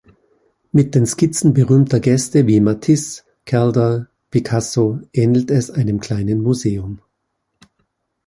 Mit 0.71 0.95
den 0.95 1.05
Skizzen 1.05 1.53
berühmter 1.53 1.99
Gäste 1.99 2.47
wie 2.47 2.59
Matisse, 2.59 3.21
Calder, 3.45 4.07
Picasso 4.31 4.99
ähnelt 5.13 5.51
es 5.51 5.69
einem 5.69 5.99
kleinen 5.99 6.41
Museum. 6.41 7.03